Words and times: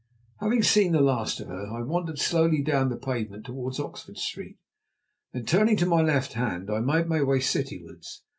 Having 0.39 0.63
seen 0.63 0.91
the 0.93 0.99
last 0.99 1.39
of 1.39 1.49
her 1.49 1.67
I 1.67 1.83
wandered 1.83 2.17
slowly 2.17 2.63
down 2.63 2.89
the 2.89 2.97
pavement 2.97 3.45
towards 3.45 3.79
Oxford 3.79 4.17
Street, 4.17 4.57
then 5.31 5.45
turning 5.45 5.77
to 5.77 5.85
my 5.85 6.01
left 6.01 6.33
hand, 6.33 6.67
made 6.69 7.05
my 7.05 7.21
way 7.21 7.39
citywards. 7.39 8.21